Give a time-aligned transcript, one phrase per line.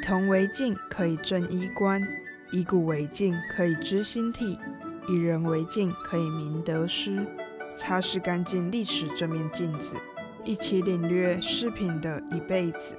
[0.00, 2.00] 铜为镜，可以正衣冠；
[2.50, 4.58] 以古为镜，可以知兴替；
[5.08, 7.24] 以人为镜，可以明得失。
[7.76, 9.94] 擦拭干净历史这面镜子，
[10.44, 12.94] 一起领略饰品的一辈子。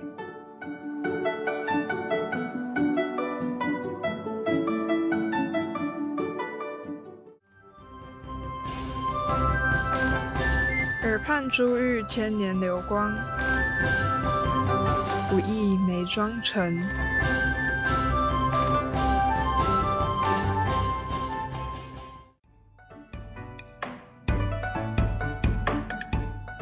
[11.03, 13.11] 耳畔珠玉，千年流光。
[15.41, 16.79] 不意眉妆成。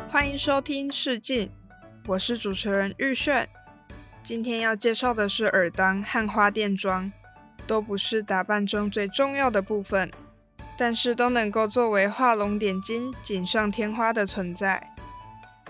[0.10, 1.52] 欢迎收听试镜，
[2.08, 3.50] 我是主持人玉炫。
[4.24, 7.12] 今天要介绍的是耳当和花钿妆，
[7.68, 10.10] 都不是打扮中最重要的部分。
[10.78, 14.88] 但是都能够作为画龙点睛、锦上添花的存在。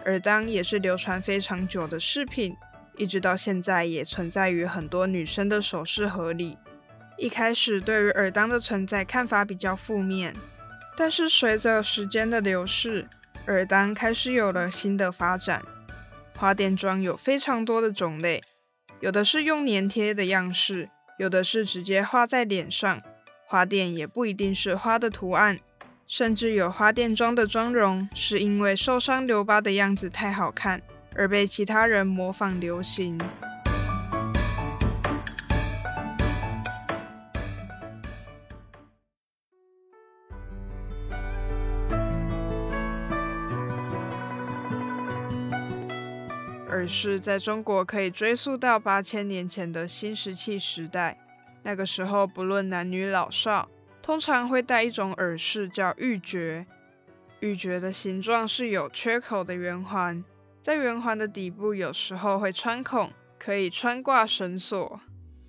[0.06, 2.56] 耳当也是流传非常久的饰品，
[3.00, 6.58] 一直到现在也存在于很多女生的首饰盒里。
[7.18, 10.36] 一开始对于耳当的存在看法比较负面，
[10.96, 13.08] 但是随着时间的流逝，
[13.48, 15.64] 耳当开始有了新的发展。
[16.38, 18.42] 花钿妆有非常多的种类，
[19.00, 23.02] 有的是用粘贴的样式，有的是直接画在脸上。
[23.46, 25.60] 花钿也不一定是花的图案，
[26.06, 30.82] 甚至有花钿妆的妆容是因为受伤留疤的样子太好看，
[31.20, 33.20] 而被其他人模仿流行。
[46.70, 51.18] 耳饰在中国可以追溯到八千年前的新石器时代。
[51.64, 53.68] 那个时候，不论男女老少，
[54.02, 56.66] 通常会戴一种耳饰，叫玉珏。
[57.42, 60.24] 玉珏的形状是有缺口的圆环，
[60.62, 65.00] 在圆环的底部有时候会穿孔，可以穿挂绳索。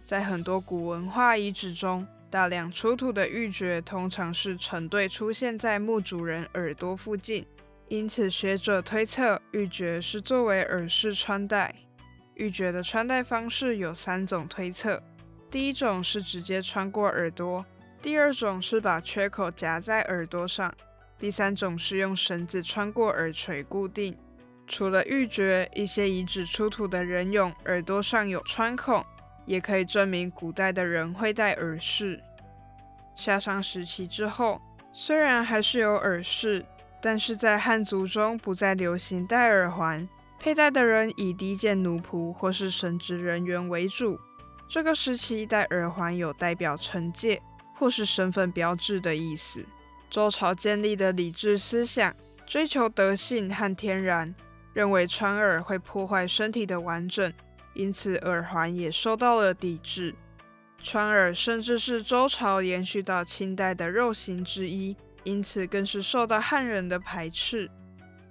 [0.07, 7.45] 在很多古文化遗址中，大量出土的玉珏通常是成对出现在墓主人耳朵附近，
[7.89, 11.75] 因此学者推测玉珏是作为耳饰穿戴。
[12.35, 15.03] 玉珏的穿戴方式有三种推测。
[15.51, 17.67] 第一种是直接穿过耳朵，
[18.01, 20.73] 第二种是把缺口夹在耳朵上，
[21.19, 24.17] 第三种是用绳子穿过耳垂固定。
[24.71, 29.05] 除了玉珏，一些遗址出土的人俑耳朵上有穿孔，
[29.45, 32.23] 也可以证明古代的人会戴耳饰。
[33.17, 36.65] 夏商时期之后，虽然还是有耳饰，
[37.03, 44.17] 但是在汉族中不再流行戴耳环，佩戴的人以低贱奴仆或是神职人员为主。
[44.69, 47.43] 这个时期戴耳环有代表惩戒
[47.75, 49.67] 或是身份标志的意思。
[50.09, 52.15] 周朝建立的礼制思想，
[52.47, 54.33] 追求德性和天然，
[54.81, 57.31] 认为穿耳会破坏身体的完整，
[57.75, 60.15] 因此耳环也受到了抵制。
[60.83, 67.71] 穿耳甚至是周朝延续到清代的肉刑之一，因此更是受到汉人的排斥。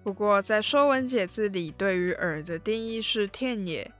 [0.01, 3.91] 不过，在《说文解字》里，对于耳的定义是“天也”。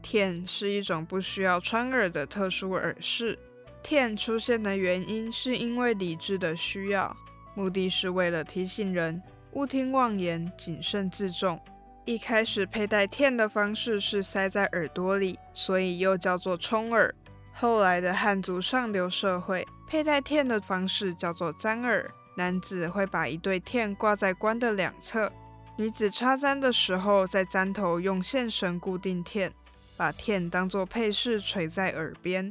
[0.00, 3.38] 片是一种不需要穿耳的特殊耳饰。
[3.82, 7.14] 片出现的原因是因为理智的需要，
[7.54, 11.60] 目的是为了提醒人勿听妄言，谨慎自重。
[12.08, 17.14] 一开始佩戴片的方式是塞在耳朵里，所以又叫做冲耳。
[17.52, 25.30] 后来的汉族上流社会佩戴片的方式叫做簪耳，男子会把一对片挂在冠的两侧，
[25.76, 29.52] 女子插簪的时候在簪头用线绳固定片。
[29.94, 32.50] 把片当作配饰垂在耳边，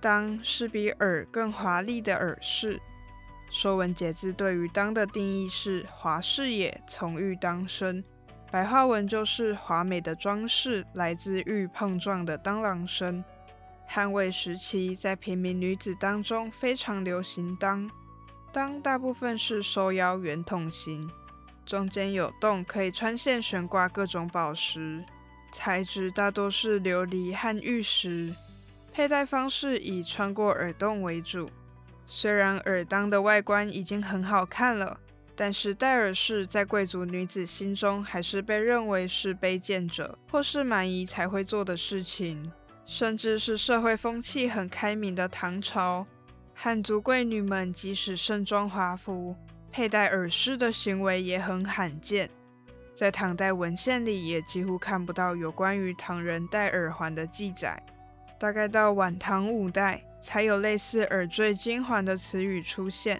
[0.00, 2.76] 当是比耳更华丽的耳饰。
[3.50, 8.04] 《说文解字》对于“当”的定义是“华饰也，从玉当生”，
[8.52, 13.24] 白话文就是华美的装饰来自玉碰撞的当啷声。
[13.86, 17.90] 汉魏时期，在平民女子当中非常流行当，
[18.52, 21.10] 当大部分是收腰圆筒形，
[21.64, 25.02] 中间有洞，可以穿线悬挂各种宝石。
[25.50, 28.34] 材质大多是琉璃和玉石，
[28.92, 31.48] 佩戴方式以穿过耳洞为主。
[32.04, 35.00] 虽然耳当的外观已经很好看了，
[35.34, 42.52] 但是戴耳饰在贵族女子心中还是被认为是卑贱者或是蛮夷才会做的事情。
[42.84, 46.04] 甚至是社会风气很开明的唐朝，
[46.52, 49.34] 汉族贵女们即使盛装华服，
[49.70, 52.28] 佩戴耳饰的行为也很罕见。
[52.94, 57.80] 在唐代文献里，也几乎看不到有关于唐人戴耳环的记载。
[58.38, 63.18] 大概到晚唐五代，才有类似耳坠金环的词语出现。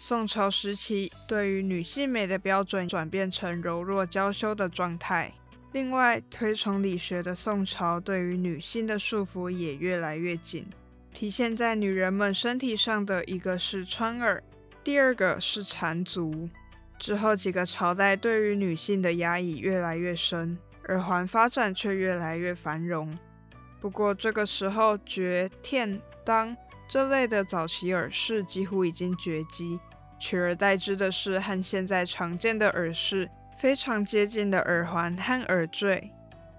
[0.00, 5.34] 宋朝时期，对于女性美的标准转变成柔弱娇羞的状态。
[5.72, 10.64] 另外，推崇理学的宋朝对于女性的束缚也越来越紧，
[11.12, 14.40] 体现在女人们身体上的一个是穿耳，
[14.84, 16.48] 第二个是缠足。
[16.96, 20.56] 之后几个朝代对于女性的压抑越来越深，
[20.86, 23.18] 耳环发展却越来越繁荣。
[23.80, 26.56] 不过这个时候，绝、天、当
[26.88, 29.78] 这类的早期耳饰几乎已经绝迹，
[30.18, 36.12] 取而代之的是和现在常见的耳饰非常接近的耳环和耳坠。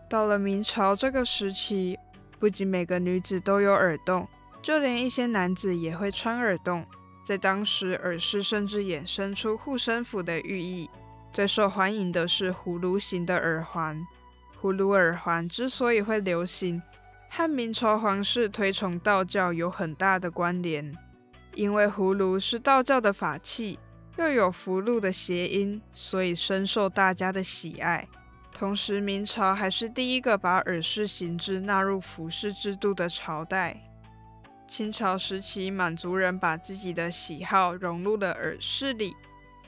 [0.09, 1.97] 到了明朝这个时期，
[2.39, 4.27] 不仅每个女子都有耳洞，
[4.61, 6.85] 就连一些男子也会穿耳洞。
[7.23, 10.89] 在当时，耳饰甚至衍生出护身符的寓意。
[11.31, 14.01] 最受欢迎的是葫芦形的耳环。
[14.59, 16.81] 葫芦耳环之所以会流行，
[17.29, 20.97] 和明朝皇室推崇道教有很大的关联。
[21.59, 23.77] 因为葫芦是道教的法器，
[24.15, 28.07] 又有福禄的谐音，所以深受大家的喜爱。
[28.53, 33.75] 同时，明朝还是第一个把耳饰形制纳入服饰制度的朝代。
[34.69, 39.13] 清朝时期，满族人把自己的喜好融入了耳饰里。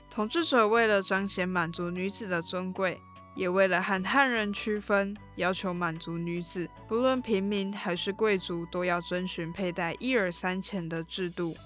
[0.09, 3.01] 统治者为了彰显满族女子的尊贵，
[3.35, 11.57] 也为了和汉人区分，要求满族女子不论平民还是贵族，都要遵循佩戴一耳三钱的制度。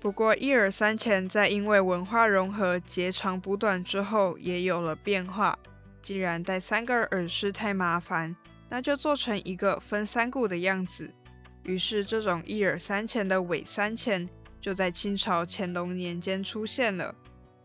[0.00, 5.58] 不过，一耳三钱在因为文化融合、截长补短之后，也有了变化。
[6.00, 8.34] 既然戴三个耳饰太麻烦，
[8.70, 11.12] 那就做成一个分三股的样子。
[11.64, 14.26] 于是，这种一耳三钱的尾三钱
[14.58, 17.14] 就在清朝乾隆年间出现了。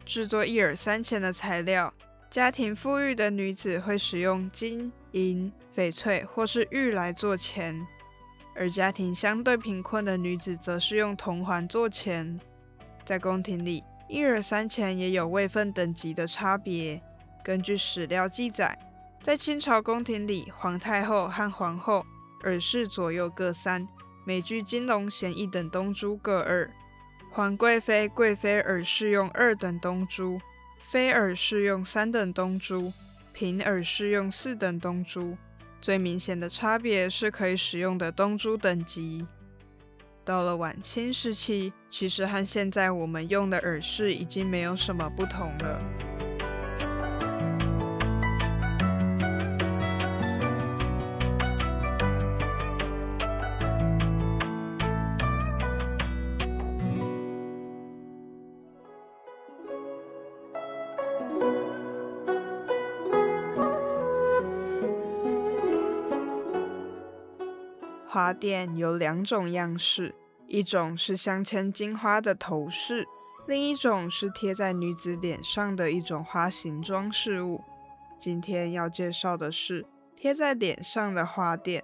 [0.06, 1.94] 制作一耳三钱的材料，
[2.30, 7.88] 家庭富裕的女子会使用金银、翡翠或是玉来做钱，
[8.56, 12.40] 而家庭相对贫困的女子则是用铜环做钱。
[13.04, 17.02] 在宫廷里，一耳三钱也有位分等级的差别。
[17.44, 18.78] 根据史料记载，
[19.22, 22.06] 在清朝宫廷里，皇太后和皇后。
[22.44, 23.88] 耳饰左右各三，
[24.24, 26.70] 每具金龙衔一等东珠各二。
[27.32, 30.40] 皇贵妃、贵妃耳饰用二等东珠，
[30.80, 32.94] 妃耳饰用三等东珠，
[33.34, 35.36] 嫔耳饰用四等东珠。
[35.86, 39.24] 最明显的差别是可以使用的东珠等级。
[40.24, 45.80] 到了晚清时期，其实和现在我们用的耳饰已经没有什么不同了。
[68.26, 70.16] 花钿有两种样式，
[70.48, 73.08] 一种是镶嵌金花的头饰，
[73.46, 77.62] 另一种是贴在女子脸上的一种花形装饰物。
[78.20, 79.86] 今天要介绍的是
[80.16, 81.84] 贴在脸上的花钿。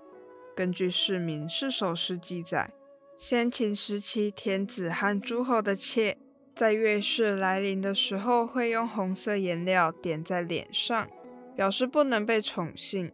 [0.55, 2.71] 根据《市民是首诗》记载，
[3.15, 6.17] 先秦时期天子和诸侯的妾
[6.55, 11.07] 在月事来临的时候，会用红色颜料点在脸上，
[11.55, 13.11] 表示不能被宠幸。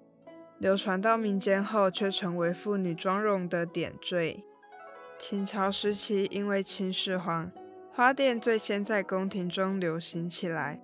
[0.59, 4.43] 流传到民间后，却成为妇女妆容的点缀。
[5.19, 7.51] 清朝时期，因为秦始皇，
[7.91, 10.81] 花钿最先在宫廷中流行起来。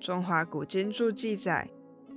[0.00, 1.68] 中华古今注记载，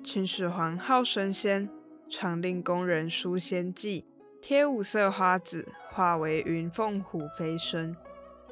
[0.04, 1.68] 秦始皇好神仙，
[2.10, 4.06] 常令宫人书仙迹，
[4.40, 7.96] 贴五色花子，化为云凤虎飞升。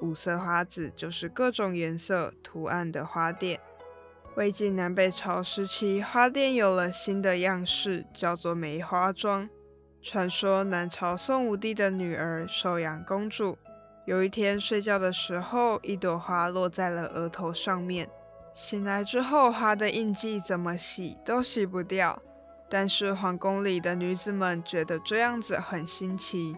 [0.02, 3.60] 五色花子就是各种颜色图案的花钿。
[4.36, 9.50] 魏晋南北朝时期，花钿有了新的样式，叫做梅花妆。
[10.02, 13.58] 传说南朝宋武帝的女儿寿阳公主，
[14.06, 18.10] 有一天睡觉的时候，一朵花落在了额头上面。
[18.54, 22.22] 醒来之后，花的印记怎么洗都洗不掉。
[22.70, 26.56] 但是皇宫里的女子们觉得这样子很新奇，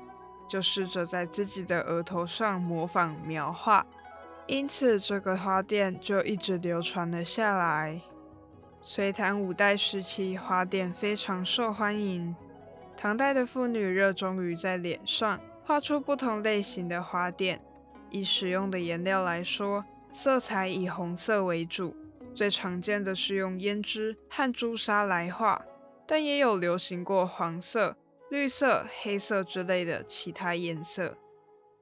[0.48, 3.84] 就试着在自己的额头上模仿描画。
[4.48, 8.02] 因此，这个花钿就一直流传了下来。
[8.82, 12.36] 隋唐五代时期，花钿非常受欢迎。
[12.98, 17.58] 唐代的妇女热衷于在脸上画出不同类型的花钿。
[18.10, 21.96] 以使用的颜料来说，色彩以红色为主，
[22.36, 25.64] 最常见的是用胭脂和朱砂来画，
[26.06, 27.98] 但也有流行过黄色、
[28.30, 31.18] 绿色、黑色之类的其他颜色。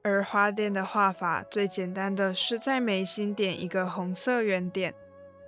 [0.04, 4.92] 而花钿的画法最简单的是在眉心点一个红色圆点。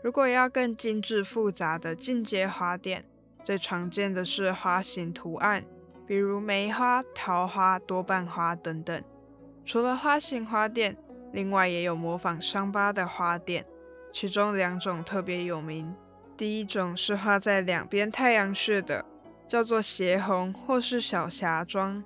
[0.01, 3.03] 如果要更精致复杂的进阶花钿，
[3.43, 5.65] 最常见的是花形图案，
[6.07, 9.03] 比如梅花、桃花、多瓣花等等。
[9.67, 10.95] 除了花形花钿，
[11.33, 13.65] 另外也有模仿伤疤的花钿，
[14.13, 15.93] 其中两种特别有名。
[16.37, 19.05] 第一种是画在两边太阳穴的，
[19.49, 22.05] 叫做斜红或是小霞妆。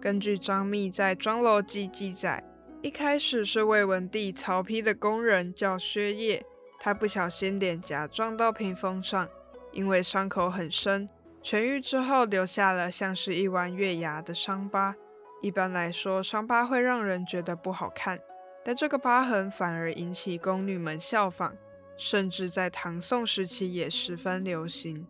[0.00, 2.42] 根据张密在《妆楼记》记载，
[2.82, 6.44] 一开始是魏文帝曹丕的工人叫薛业，
[6.78, 9.28] 他不小心脸颊撞到屏风上，
[9.72, 11.08] 因为伤口很深，
[11.42, 14.94] 痊愈之后留下了像是一弯月牙的伤疤。
[15.42, 18.20] 一般来说，伤疤会让人觉得不好看，
[18.64, 21.56] 但这个疤痕反而引起宫女们效仿，
[21.96, 25.06] 甚至在唐宋时期也十分流行。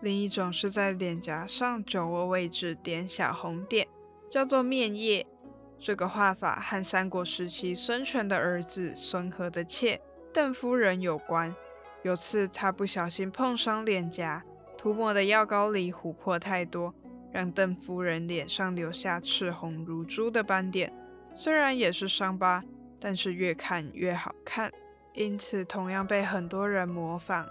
[0.00, 3.88] 另一种是在脸颊上酒窝位置点小红点。
[4.30, 5.26] 叫做面叶，
[5.78, 10.00] 这个画法和三国时期孙权的儿子孙和的妾
[10.32, 11.54] 邓夫人有关。
[12.02, 14.44] 有次他不小心碰伤脸颊，
[14.76, 16.94] 涂抹的药膏里琥珀太多，
[17.32, 20.92] 让邓夫人脸上留下赤红如珠的斑点。
[21.34, 22.62] 虽然也是伤疤，
[23.00, 24.70] 但是越看越好看，
[25.14, 27.46] 因此同样被很多人模仿。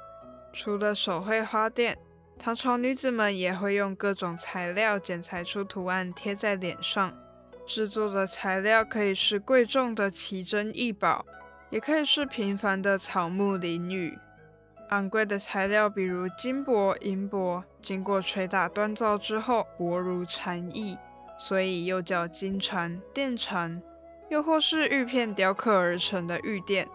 [0.53, 1.98] 除了手绘花店。
[2.39, 7.13] 唐朝女子们也会用各种材料剪裁出图案贴在脸上，
[7.65, 11.25] 制作的材料可以是贵重的奇珍异宝，
[11.70, 14.17] 也可以是平凡的草木林雨。
[14.89, 20.98] 昂贵的材料，比如金箔、银箔，经过捶打锻造之后薄如蝉翼，
[21.38, 23.82] 所以又叫金蝉、电蝉；
[24.29, 26.88] 又或是玉片雕刻而成的玉垫，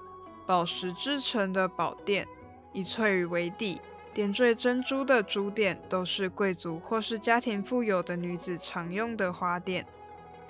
[0.47, 2.27] 宝石制成的宝垫，
[2.73, 3.83] 以翠羽为底。
[4.15, 9.87] 点缀珍珠的珠垫都是贵族或是家庭富有的女子常用的花垫。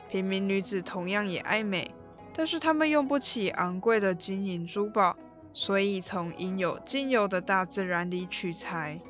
[0.09, 1.91] 平民女子同样也爱美，
[2.35, 5.17] 但是她们用不起昂贵的金银珠宝，
[5.53, 9.01] 所以从应有尽有的大自然里取材，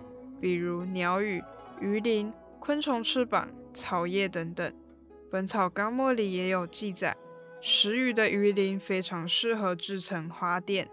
[0.40, 1.42] 比如鸟羽、
[1.80, 4.70] 鱼鳞、昆虫翅膀、草叶等等。
[5.30, 7.16] 《本草纲目》里也有记载，
[7.62, 10.88] 石鱼的鱼鳞非常适合制成花垫，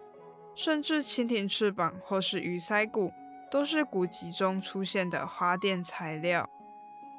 [0.55, 3.11] 甚至蜻蜓翅膀或是鱼鳃骨。
[3.51, 6.49] 都是古籍中出现的花钿材料。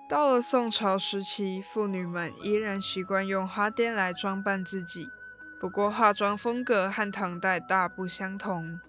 [0.09, 5.09] 到了宋朝时期，妇女们依然习惯用花钿来装扮自己，
[5.61, 8.81] 不过化妆风格和唐代大不相同，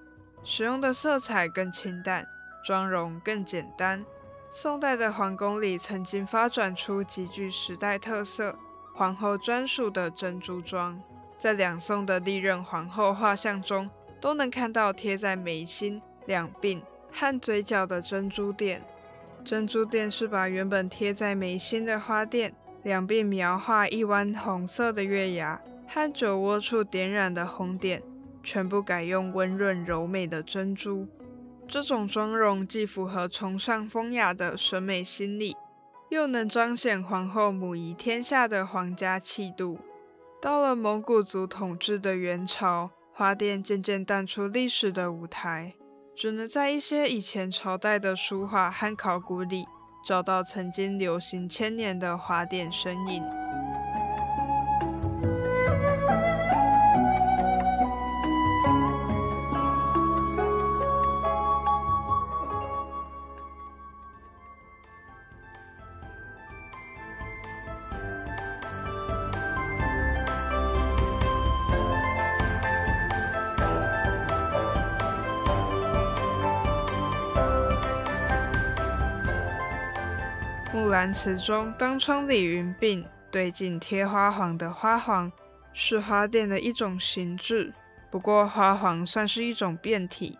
[0.44, 2.28] 使用的色彩更清淡，
[2.66, 4.04] 妆容更简单。
[4.50, 8.58] 宋代的皇宫里曾经发展出极具时代特色、
[8.96, 11.02] 皇后专属的珍珠妆，
[11.38, 16.82] 在两宋的历任皇后画像中，都能看到贴在眉心、两鬓。
[17.12, 18.82] 和嘴角的珍珠垫，
[19.44, 22.54] 珍珠垫是把原本贴在眉心的花垫
[22.84, 28.02] 两鬓描画一弯红色的月牙，和酒窝处点染的红点，
[28.44, 31.08] 全部改用温润柔美的珍珠。
[31.68, 35.56] 这种妆容既符合崇尚风雅的审美心理，
[36.10, 39.80] 又能彰显皇后母仪天下的皇家气度。
[40.42, 45.76] 到了蒙古族统治的元朝，花钿渐渐淡出历史的舞台。
[46.16, 49.66] 只能在一些以前朝代的书画和考古里
[50.06, 53.61] 找到曾经流行千年的华典身影。
[80.74, 85.30] 木兰辞中“当窗理云鬓，对镜贴花黄”的花黄
[85.74, 87.74] 是花钿的一种形制，
[88.10, 90.40] 不过花黄算是一种变体，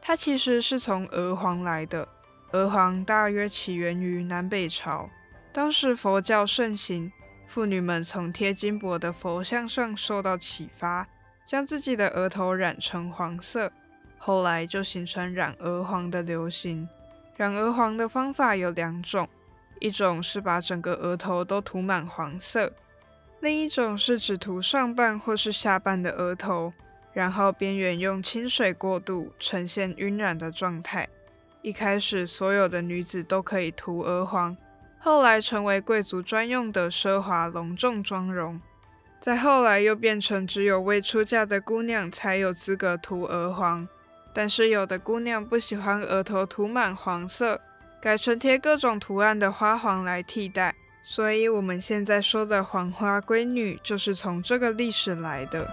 [0.00, 2.08] 它其实是从鹅黄来的。
[2.50, 5.08] 鹅黄大约起源于南北朝，
[5.52, 7.12] 当时佛教盛行，
[7.46, 11.06] 妇女们从贴金箔的佛像上受到启发，
[11.46, 13.70] 将自己的额头染成黄色，
[14.18, 16.88] 后来就形成染鹅黄的流行。
[17.36, 19.28] 染鹅黄的方法有两种。
[19.80, 22.72] 一种是把整个额头都涂满黄色，
[23.40, 26.72] 另一种是只涂上半或是下半的额头，
[27.12, 31.08] 然后边缘用清水过渡，呈现晕染的状态。
[31.62, 34.56] 一开始，所有的女子都可以涂鹅黄，
[34.98, 38.60] 后来成为贵族专用的奢华隆重妆容。
[39.20, 43.88] 再后来，又变成只有未出嫁的姑娘才有资格涂鹅黄。
[44.32, 47.60] 但是，有的姑娘不喜欢额头涂满黄色。
[48.00, 55.68] 改成贴各种图案的花黄来替代，所以我们现在说的黄花闺女就是从这个历史来的。